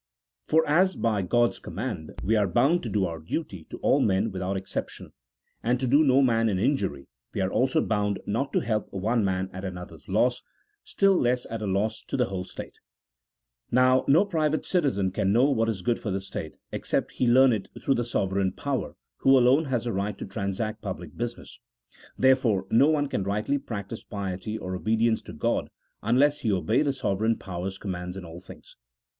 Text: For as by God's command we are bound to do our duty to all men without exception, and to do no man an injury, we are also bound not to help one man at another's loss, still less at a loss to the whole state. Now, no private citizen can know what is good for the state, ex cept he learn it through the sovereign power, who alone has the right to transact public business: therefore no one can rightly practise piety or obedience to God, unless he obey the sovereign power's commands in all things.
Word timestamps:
For 0.47 0.67
as 0.67 0.95
by 0.95 1.21
God's 1.21 1.59
command 1.59 2.15
we 2.23 2.35
are 2.35 2.47
bound 2.47 2.81
to 2.81 2.89
do 2.89 3.05
our 3.05 3.19
duty 3.19 3.65
to 3.69 3.77
all 3.83 3.99
men 4.01 4.31
without 4.31 4.57
exception, 4.57 5.13
and 5.61 5.79
to 5.79 5.85
do 5.85 6.03
no 6.03 6.23
man 6.23 6.49
an 6.49 6.57
injury, 6.57 7.07
we 7.35 7.41
are 7.41 7.51
also 7.51 7.81
bound 7.85 8.19
not 8.25 8.51
to 8.53 8.61
help 8.61 8.91
one 8.91 9.23
man 9.23 9.51
at 9.53 9.63
another's 9.63 10.09
loss, 10.09 10.41
still 10.83 11.13
less 11.15 11.45
at 11.51 11.61
a 11.61 11.67
loss 11.67 12.01
to 12.07 12.17
the 12.17 12.25
whole 12.29 12.45
state. 12.45 12.79
Now, 13.69 14.03
no 14.07 14.25
private 14.25 14.65
citizen 14.65 15.11
can 15.11 15.31
know 15.31 15.51
what 15.51 15.69
is 15.69 15.83
good 15.83 15.99
for 15.99 16.09
the 16.09 16.19
state, 16.19 16.55
ex 16.73 16.89
cept 16.89 17.11
he 17.11 17.27
learn 17.27 17.53
it 17.53 17.69
through 17.79 17.93
the 17.93 18.03
sovereign 18.03 18.53
power, 18.53 18.95
who 19.17 19.37
alone 19.37 19.65
has 19.65 19.83
the 19.83 19.93
right 19.93 20.17
to 20.17 20.25
transact 20.25 20.81
public 20.81 21.15
business: 21.15 21.59
therefore 22.17 22.65
no 22.71 22.89
one 22.89 23.05
can 23.07 23.21
rightly 23.21 23.59
practise 23.59 24.03
piety 24.03 24.57
or 24.57 24.75
obedience 24.75 25.21
to 25.21 25.31
God, 25.33 25.69
unless 26.01 26.39
he 26.39 26.51
obey 26.51 26.81
the 26.81 26.91
sovereign 26.91 27.37
power's 27.37 27.77
commands 27.77 28.17
in 28.17 28.25
all 28.25 28.39
things. 28.39 28.75